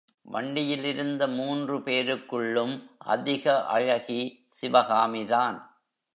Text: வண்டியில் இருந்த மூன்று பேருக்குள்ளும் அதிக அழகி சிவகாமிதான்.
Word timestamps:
வண்டியில் 0.21 0.83
இருந்த 0.83 1.27
மூன்று 1.27 1.77
பேருக்குள்ளும் 1.77 2.81
அதிக 2.97 3.65
அழகி 3.65 4.45
சிவகாமிதான். 4.61 5.57